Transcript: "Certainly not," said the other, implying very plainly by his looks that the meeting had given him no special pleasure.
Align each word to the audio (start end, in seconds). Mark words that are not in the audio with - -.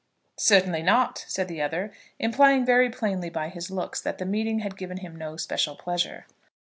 "Certainly 0.39 0.81
not," 0.81 1.23
said 1.27 1.47
the 1.47 1.61
other, 1.61 1.91
implying 2.17 2.65
very 2.65 2.89
plainly 2.89 3.29
by 3.29 3.49
his 3.49 3.69
looks 3.69 4.01
that 4.01 4.17
the 4.17 4.25
meeting 4.25 4.57
had 4.61 4.75
given 4.75 4.97
him 4.97 5.15
no 5.15 5.37
special 5.37 5.75
pleasure. 5.75 6.25